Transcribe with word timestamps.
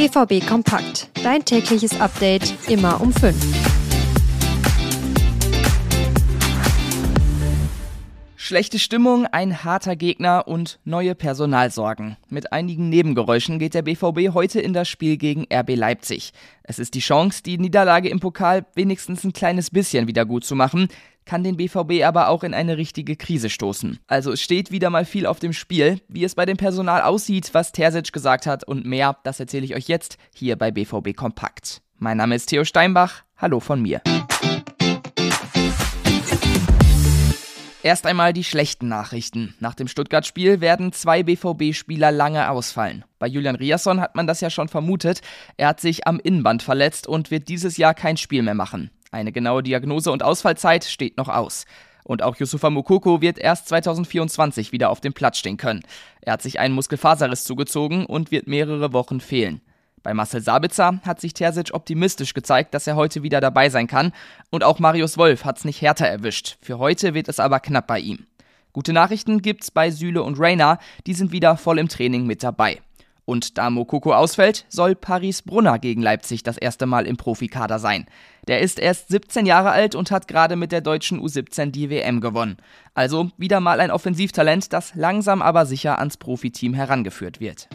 BVB 0.00 0.46
Kompakt. 0.48 1.10
Dein 1.22 1.44
tägliches 1.44 2.00
Update 2.00 2.54
immer 2.70 3.02
um 3.02 3.12
5. 3.12 3.36
Schlechte 8.34 8.78
Stimmung, 8.78 9.26
ein 9.26 9.62
harter 9.62 9.96
Gegner 9.96 10.48
und 10.48 10.78
neue 10.86 11.14
Personalsorgen. 11.14 12.16
Mit 12.30 12.50
einigen 12.50 12.88
Nebengeräuschen 12.88 13.58
geht 13.58 13.74
der 13.74 13.82
BVB 13.82 14.32
heute 14.32 14.58
in 14.58 14.72
das 14.72 14.88
Spiel 14.88 15.18
gegen 15.18 15.46
RB 15.52 15.76
Leipzig. 15.76 16.32
Es 16.62 16.78
ist 16.78 16.94
die 16.94 17.00
Chance, 17.00 17.42
die 17.42 17.58
Niederlage 17.58 18.08
im 18.08 18.20
Pokal 18.20 18.64
wenigstens 18.74 19.22
ein 19.22 19.34
kleines 19.34 19.68
bisschen 19.68 20.08
wieder 20.08 20.24
gut 20.24 20.46
zu 20.46 20.54
machen 20.54 20.88
kann 21.30 21.44
den 21.44 21.56
BVB 21.56 22.04
aber 22.04 22.26
auch 22.26 22.42
in 22.42 22.54
eine 22.54 22.76
richtige 22.76 23.14
Krise 23.14 23.50
stoßen. 23.50 24.00
Also 24.08 24.32
es 24.32 24.40
steht 24.40 24.72
wieder 24.72 24.90
mal 24.90 25.04
viel 25.04 25.26
auf 25.26 25.38
dem 25.38 25.52
Spiel. 25.52 26.00
Wie 26.08 26.24
es 26.24 26.34
bei 26.34 26.44
dem 26.44 26.56
Personal 26.56 27.02
aussieht, 27.02 27.50
was 27.52 27.70
Terzic 27.70 28.12
gesagt 28.12 28.46
hat 28.46 28.64
und 28.64 28.84
mehr, 28.84 29.16
das 29.22 29.38
erzähle 29.38 29.64
ich 29.64 29.76
euch 29.76 29.86
jetzt 29.86 30.18
hier 30.34 30.56
bei 30.56 30.72
BVB 30.72 31.14
Kompakt. 31.14 31.82
Mein 31.98 32.16
Name 32.16 32.34
ist 32.34 32.46
Theo 32.46 32.64
Steinbach. 32.64 33.22
Hallo 33.36 33.60
von 33.60 33.80
mir. 33.80 34.02
Erst 37.82 38.06
einmal 38.06 38.34
die 38.34 38.44
schlechten 38.44 38.88
Nachrichten. 38.88 39.54
Nach 39.58 39.74
dem 39.74 39.88
Stuttgart-Spiel 39.88 40.60
werden 40.60 40.92
zwei 40.92 41.22
BVB-Spieler 41.22 42.12
lange 42.12 42.50
ausfallen. 42.50 43.06
Bei 43.18 43.26
Julian 43.26 43.56
Riasson 43.56 44.02
hat 44.02 44.14
man 44.14 44.26
das 44.26 44.42
ja 44.42 44.50
schon 44.50 44.68
vermutet. 44.68 45.22
Er 45.56 45.68
hat 45.68 45.80
sich 45.80 46.06
am 46.06 46.20
Innenband 46.20 46.62
verletzt 46.62 47.06
und 47.06 47.30
wird 47.30 47.48
dieses 47.48 47.78
Jahr 47.78 47.94
kein 47.94 48.18
Spiel 48.18 48.42
mehr 48.42 48.54
machen. 48.54 48.90
Eine 49.12 49.32
genaue 49.32 49.62
Diagnose 49.62 50.12
und 50.12 50.22
Ausfallzeit 50.22 50.84
steht 50.84 51.16
noch 51.16 51.28
aus. 51.28 51.64
Und 52.04 52.22
auch 52.22 52.36
Yusufa 52.36 52.68
Mukoko 52.68 53.22
wird 53.22 53.38
erst 53.38 53.68
2024 53.68 54.72
wieder 54.72 54.90
auf 54.90 55.00
dem 55.00 55.14
Platz 55.14 55.38
stehen 55.38 55.56
können. 55.56 55.80
Er 56.20 56.34
hat 56.34 56.42
sich 56.42 56.60
einen 56.60 56.74
Muskelfaserriss 56.74 57.44
zugezogen 57.44 58.04
und 58.04 58.30
wird 58.30 58.46
mehrere 58.46 58.92
Wochen 58.92 59.20
fehlen. 59.20 59.62
Bei 60.02 60.14
Marcel 60.14 60.40
Sabitzer 60.40 61.00
hat 61.04 61.20
sich 61.20 61.34
Terzic 61.34 61.74
optimistisch 61.74 62.32
gezeigt, 62.32 62.72
dass 62.72 62.86
er 62.86 62.96
heute 62.96 63.22
wieder 63.22 63.40
dabei 63.40 63.68
sein 63.68 63.86
kann. 63.86 64.12
Und 64.50 64.64
auch 64.64 64.78
Marius 64.78 65.18
Wolf 65.18 65.44
hat 65.44 65.58
es 65.58 65.64
nicht 65.64 65.82
härter 65.82 66.06
erwischt. 66.06 66.56
Für 66.62 66.78
heute 66.78 67.12
wird 67.14 67.28
es 67.28 67.38
aber 67.38 67.60
knapp 67.60 67.86
bei 67.86 68.00
ihm. 68.00 68.26
Gute 68.72 68.92
Nachrichten 68.92 69.42
gibt's 69.42 69.70
bei 69.70 69.90
Süle 69.90 70.22
und 70.22 70.38
Reina, 70.38 70.78
die 71.06 71.14
sind 71.14 71.32
wieder 71.32 71.56
voll 71.56 71.78
im 71.78 71.88
Training 71.88 72.26
mit 72.26 72.42
dabei. 72.42 72.80
Und 73.24 73.58
da 73.58 73.70
Mokoko 73.70 74.12
ausfällt, 74.12 74.64
soll 74.68 74.94
Paris 74.94 75.42
Brunner 75.42 75.78
gegen 75.78 76.02
Leipzig 76.02 76.42
das 76.42 76.56
erste 76.56 76.86
Mal 76.86 77.06
im 77.06 77.16
Profikader 77.16 77.78
sein. 77.78 78.06
Der 78.48 78.60
ist 78.60 78.78
erst 78.78 79.08
17 79.08 79.46
Jahre 79.46 79.70
alt 79.70 79.94
und 79.94 80.10
hat 80.10 80.26
gerade 80.26 80.56
mit 80.56 80.72
der 80.72 80.80
deutschen 80.80 81.20
U17 81.20 81.70
die 81.70 81.90
WM 81.90 82.20
gewonnen. 82.20 82.56
Also 82.94 83.30
wieder 83.36 83.60
mal 83.60 83.80
ein 83.80 83.90
Offensivtalent, 83.90 84.72
das 84.72 84.94
langsam 84.94 85.42
aber 85.42 85.66
sicher 85.66 85.98
ans 85.98 86.16
Profiteam 86.16 86.74
herangeführt 86.74 87.38
wird. 87.38 87.68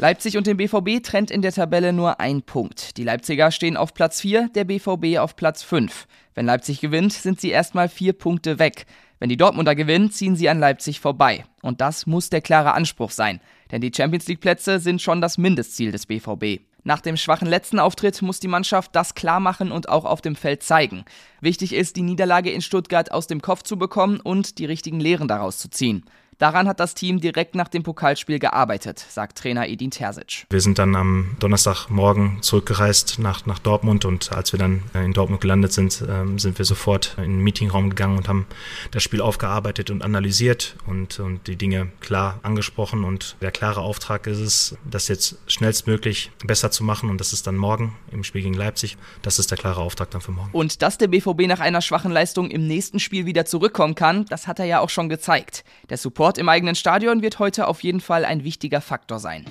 Leipzig 0.00 0.36
und 0.36 0.46
den 0.46 0.56
BVB 0.56 1.02
trennt 1.02 1.28
in 1.32 1.42
der 1.42 1.52
Tabelle 1.52 1.92
nur 1.92 2.20
ein 2.20 2.42
Punkt. 2.42 2.96
Die 2.98 3.02
Leipziger 3.02 3.50
stehen 3.50 3.76
auf 3.76 3.94
Platz 3.94 4.20
4, 4.20 4.48
der 4.54 4.62
BVB 4.62 5.18
auf 5.18 5.34
Platz 5.34 5.64
5. 5.64 6.06
Wenn 6.36 6.46
Leipzig 6.46 6.80
gewinnt, 6.80 7.12
sind 7.12 7.40
sie 7.40 7.50
erstmal 7.50 7.88
vier 7.88 8.12
Punkte 8.12 8.60
weg. 8.60 8.86
Wenn 9.18 9.28
die 9.28 9.36
Dortmunder 9.36 9.74
gewinnen, 9.74 10.12
ziehen 10.12 10.36
sie 10.36 10.48
an 10.48 10.60
Leipzig 10.60 11.00
vorbei. 11.00 11.44
Und 11.62 11.80
das 11.80 12.06
muss 12.06 12.30
der 12.30 12.40
klare 12.40 12.74
Anspruch 12.74 13.10
sein. 13.10 13.40
Denn 13.72 13.80
die 13.80 13.90
Champions 13.92 14.28
League 14.28 14.40
Plätze 14.40 14.78
sind 14.78 15.02
schon 15.02 15.20
das 15.20 15.36
Mindestziel 15.36 15.90
des 15.90 16.06
BVB. 16.06 16.60
Nach 16.84 17.00
dem 17.00 17.16
schwachen 17.16 17.48
letzten 17.48 17.80
Auftritt 17.80 18.22
muss 18.22 18.38
die 18.38 18.46
Mannschaft 18.46 18.94
das 18.94 19.16
klar 19.16 19.40
machen 19.40 19.72
und 19.72 19.88
auch 19.88 20.04
auf 20.04 20.20
dem 20.20 20.36
Feld 20.36 20.62
zeigen. 20.62 21.04
Wichtig 21.40 21.74
ist, 21.74 21.96
die 21.96 22.02
Niederlage 22.02 22.52
in 22.52 22.62
Stuttgart 22.62 23.10
aus 23.10 23.26
dem 23.26 23.42
Kopf 23.42 23.64
zu 23.64 23.76
bekommen 23.76 24.20
und 24.20 24.58
die 24.58 24.64
richtigen 24.64 25.00
Lehren 25.00 25.26
daraus 25.26 25.58
zu 25.58 25.68
ziehen. 25.68 26.04
Daran 26.38 26.68
hat 26.68 26.78
das 26.78 26.94
Team 26.94 27.20
direkt 27.20 27.56
nach 27.56 27.66
dem 27.66 27.82
Pokalspiel 27.82 28.38
gearbeitet, 28.38 29.04
sagt 29.08 29.38
Trainer 29.38 29.68
Edin 29.68 29.90
Terzic. 29.90 30.46
Wir 30.50 30.60
sind 30.60 30.78
dann 30.78 30.94
am 30.94 31.36
Donnerstagmorgen 31.40 32.42
zurückgereist 32.42 33.18
nach, 33.18 33.44
nach 33.46 33.58
Dortmund 33.58 34.04
und 34.04 34.30
als 34.30 34.52
wir 34.52 34.58
dann 34.60 34.84
in 34.94 35.12
Dortmund 35.12 35.40
gelandet 35.40 35.72
sind, 35.72 36.04
ähm, 36.08 36.38
sind 36.38 36.58
wir 36.58 36.64
sofort 36.64 37.16
in 37.16 37.24
den 37.24 37.38
Meetingraum 37.40 37.90
gegangen 37.90 38.18
und 38.18 38.28
haben 38.28 38.46
das 38.92 39.02
Spiel 39.02 39.20
aufgearbeitet 39.20 39.90
und 39.90 40.04
analysiert 40.04 40.76
und, 40.86 41.18
und 41.18 41.44
die 41.48 41.56
Dinge 41.56 41.90
klar 41.98 42.38
angesprochen. 42.44 43.02
Und 43.02 43.34
der 43.40 43.50
klare 43.50 43.80
Auftrag 43.80 44.28
ist 44.28 44.38
es, 44.38 44.76
das 44.88 45.08
jetzt 45.08 45.38
schnellstmöglich 45.48 46.30
besser 46.46 46.70
zu 46.70 46.84
machen 46.84 47.10
und 47.10 47.18
das 47.20 47.32
ist 47.32 47.48
dann 47.48 47.56
morgen 47.56 47.96
im 48.12 48.22
Spiel 48.22 48.42
gegen 48.42 48.54
Leipzig. 48.54 48.96
Das 49.22 49.40
ist 49.40 49.50
der 49.50 49.58
klare 49.58 49.80
Auftrag 49.80 50.12
dann 50.12 50.20
für 50.20 50.30
morgen. 50.30 50.50
Und 50.52 50.82
dass 50.82 50.98
der 50.98 51.08
BVB 51.08 51.48
nach 51.48 51.58
einer 51.58 51.82
schwachen 51.82 52.12
Leistung 52.12 52.48
im 52.52 52.64
nächsten 52.68 53.00
Spiel 53.00 53.26
wieder 53.26 53.44
zurückkommen 53.44 53.96
kann, 53.96 54.24
das 54.26 54.46
hat 54.46 54.60
er 54.60 54.66
ja 54.66 54.78
auch 54.78 54.90
schon 54.90 55.08
gezeigt. 55.08 55.64
Der 55.90 55.96
Support 55.96 56.27
Sport 56.28 56.36
im 56.36 56.50
eigenen 56.50 56.74
Stadion 56.74 57.22
wird 57.22 57.38
heute 57.38 57.66
auf 57.68 57.82
jeden 57.82 58.00
Fall 58.00 58.26
ein 58.26 58.44
wichtiger 58.44 58.82
Faktor 58.82 59.18
sein. 59.18 59.46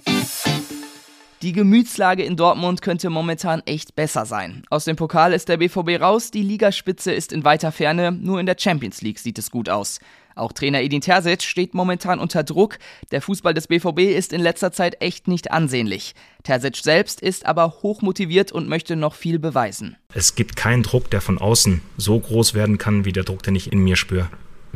Die 1.42 1.52
Gemütslage 1.52 2.22
in 2.22 2.36
Dortmund 2.36 2.84
könnte 2.84 3.10
momentan 3.10 3.64
echt 3.66 3.96
besser 3.96 4.28
sein. 4.28 4.62
Aus 4.70 4.86
dem 4.86 4.96
Pokal 4.96 5.34
ist 5.34 5.50
der 5.50 5.58
BVB 5.58 6.00
raus, 6.00 6.30
die 6.30 6.44
Ligaspitze 6.44 7.12
ist 7.12 7.34
in 7.34 7.44
weiter 7.44 7.72
Ferne, 7.72 8.12
nur 8.12 8.40
in 8.40 8.46
der 8.46 8.58
Champions 8.60 9.02
League 9.02 9.18
sieht 9.18 9.40
es 9.40 9.50
gut 9.50 9.70
aus. 9.70 10.00
Auch 10.36 10.54
Trainer 10.54 10.84
Edin 10.84 11.02
Terzic 11.02 11.42
steht 11.42 11.74
momentan 11.74 12.20
unter 12.20 12.44
Druck. 12.44 12.78
Der 13.10 13.24
Fußball 13.24 13.56
des 13.56 13.66
BVB 13.66 14.02
ist 14.16 14.32
in 14.32 14.42
letzter 14.42 14.72
Zeit 14.72 15.02
echt 15.02 15.28
nicht 15.28 15.50
ansehnlich. 15.50 16.14
Terzic 16.44 16.76
selbst 16.76 17.22
ist 17.22 17.48
aber 17.48 17.80
hochmotiviert 17.82 18.52
und 18.52 18.70
möchte 18.70 18.96
noch 18.96 19.16
viel 19.16 19.40
beweisen. 19.40 19.98
Es 20.14 20.36
gibt 20.36 20.56
keinen 20.56 20.84
Druck, 20.84 21.10
der 21.10 21.22
von 21.22 21.40
außen 21.40 21.82
so 21.98 22.20
groß 22.20 22.54
werden 22.54 22.78
kann, 22.78 23.04
wie 23.04 23.14
der 23.14 23.24
Druck, 23.24 23.42
den 23.42 23.56
ich 23.56 23.72
in 23.72 23.80
mir 23.80 23.96
spüre. 23.96 24.30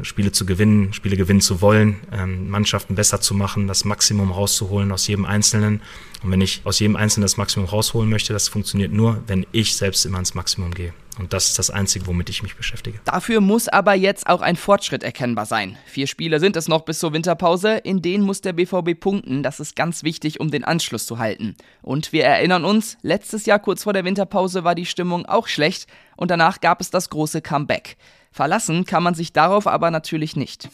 Spiele 0.03 0.31
zu 0.31 0.45
gewinnen, 0.45 0.93
Spiele 0.93 1.17
gewinnen 1.17 1.41
zu 1.41 1.61
wollen, 1.61 1.99
ähm, 2.11 2.49
Mannschaften 2.49 2.95
besser 2.95 3.21
zu 3.21 3.33
machen, 3.33 3.67
das 3.67 3.85
Maximum 3.85 4.31
rauszuholen 4.31 4.91
aus 4.91 5.07
jedem 5.07 5.25
Einzelnen. 5.25 5.81
Und 6.23 6.31
wenn 6.31 6.41
ich 6.41 6.61
aus 6.63 6.79
jedem 6.79 6.95
Einzelnen 6.95 7.23
das 7.23 7.37
Maximum 7.37 7.67
rausholen 7.67 8.09
möchte, 8.09 8.33
das 8.33 8.47
funktioniert 8.47 8.91
nur, 8.91 9.23
wenn 9.27 9.45
ich 9.51 9.75
selbst 9.75 10.05
immer 10.05 10.19
ins 10.19 10.33
Maximum 10.33 10.73
gehe. 10.73 10.93
Und 11.19 11.33
das 11.33 11.47
ist 11.47 11.59
das 11.59 11.69
Einzige, 11.69 12.07
womit 12.07 12.29
ich 12.29 12.41
mich 12.41 12.55
beschäftige. 12.55 12.99
Dafür 13.05 13.41
muss 13.41 13.67
aber 13.67 13.93
jetzt 13.93 14.27
auch 14.27 14.41
ein 14.41 14.55
Fortschritt 14.55 15.03
erkennbar 15.03 15.45
sein. 15.45 15.77
Vier 15.85 16.07
Spiele 16.07 16.39
sind 16.39 16.55
es 16.55 16.67
noch 16.67 16.81
bis 16.81 16.99
zur 16.99 17.13
Winterpause, 17.13 17.77
in 17.77 18.01
denen 18.01 18.23
muss 18.23 18.41
der 18.41 18.53
BVB 18.53 18.99
punkten. 18.99 19.43
Das 19.43 19.59
ist 19.59 19.75
ganz 19.75 20.03
wichtig, 20.03 20.39
um 20.39 20.51
den 20.51 20.63
Anschluss 20.63 21.05
zu 21.05 21.19
halten. 21.19 21.55
Und 21.81 22.13
wir 22.13 22.23
erinnern 22.23 22.65
uns, 22.65 22.97
letztes 23.01 23.45
Jahr 23.45 23.59
kurz 23.59 23.83
vor 23.83 23.93
der 23.93 24.05
Winterpause 24.05 24.63
war 24.63 24.75
die 24.75 24.85
Stimmung 24.85 25.25
auch 25.25 25.47
schlecht 25.47 25.87
und 26.15 26.31
danach 26.31 26.61
gab 26.61 26.81
es 26.81 26.89
das 26.89 27.09
große 27.09 27.41
Comeback. 27.41 27.97
Verlassen 28.31 28.85
kann 28.85 29.03
man 29.03 29.13
sich 29.13 29.33
darauf 29.33 29.67
aber 29.67 29.91
natürlich 29.91 30.35
nicht. 30.35 30.69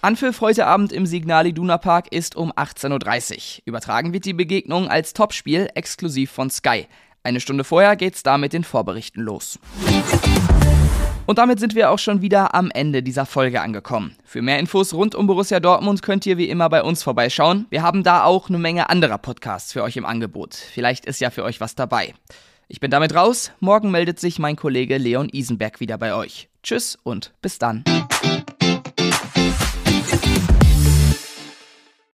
Anpfiff 0.00 0.40
heute 0.42 0.66
Abend 0.66 0.92
im 0.92 1.06
Signal 1.06 1.46
Iduna 1.46 1.78
Park 1.78 2.12
ist 2.12 2.36
um 2.36 2.52
18.30 2.52 3.32
Uhr. 3.32 3.62
Übertragen 3.64 4.12
wird 4.12 4.26
die 4.26 4.34
Begegnung 4.34 4.88
als 4.88 5.14
Topspiel 5.14 5.68
exklusiv 5.74 6.30
von 6.30 6.50
Sky. 6.50 6.86
Eine 7.26 7.40
Stunde 7.40 7.64
vorher 7.64 7.96
geht's 7.96 8.22
da 8.22 8.36
mit 8.36 8.52
den 8.52 8.64
Vorberichten 8.64 9.22
los. 9.22 9.58
Und 11.24 11.38
damit 11.38 11.58
sind 11.58 11.74
wir 11.74 11.90
auch 11.90 11.98
schon 11.98 12.20
wieder 12.20 12.54
am 12.54 12.70
Ende 12.70 13.02
dieser 13.02 13.24
Folge 13.24 13.62
angekommen. 13.62 14.14
Für 14.24 14.42
mehr 14.42 14.58
Infos 14.58 14.92
rund 14.92 15.14
um 15.14 15.26
Borussia 15.26 15.58
Dortmund 15.58 16.02
könnt 16.02 16.26
ihr 16.26 16.36
wie 16.36 16.50
immer 16.50 16.68
bei 16.68 16.82
uns 16.82 17.02
vorbeischauen. 17.02 17.64
Wir 17.70 17.82
haben 17.82 18.02
da 18.02 18.24
auch 18.24 18.50
eine 18.50 18.58
Menge 18.58 18.90
anderer 18.90 19.16
Podcasts 19.16 19.72
für 19.72 19.82
euch 19.82 19.96
im 19.96 20.04
Angebot. 20.04 20.54
Vielleicht 20.54 21.06
ist 21.06 21.18
ja 21.18 21.30
für 21.30 21.44
euch 21.44 21.62
was 21.62 21.74
dabei. 21.74 22.12
Ich 22.68 22.80
bin 22.80 22.90
damit 22.90 23.14
raus. 23.14 23.52
Morgen 23.58 23.90
meldet 23.90 24.20
sich 24.20 24.38
mein 24.38 24.56
Kollege 24.56 24.98
Leon 24.98 25.30
Isenberg 25.30 25.80
wieder 25.80 25.96
bei 25.96 26.14
euch. 26.14 26.50
Tschüss 26.62 26.98
und 27.04 27.32
bis 27.40 27.58
dann. 27.58 27.84